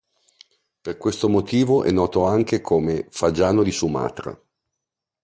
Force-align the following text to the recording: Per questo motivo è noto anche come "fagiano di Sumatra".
Per 0.81 0.97
questo 0.97 1.29
motivo 1.29 1.83
è 1.83 1.91
noto 1.91 2.25
anche 2.25 2.59
come 2.59 3.05
"fagiano 3.11 3.61
di 3.61 3.69
Sumatra". 3.69 4.35